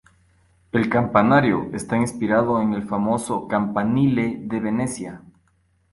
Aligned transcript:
El 0.71 0.89
campanario 0.89 1.69
está 1.75 1.95
inspirado 1.95 2.59
en 2.59 2.73
el 2.73 2.81
famoso 2.81 3.47
"campanile" 3.47 4.37
de 4.45 4.59
Venecia. 4.59 5.21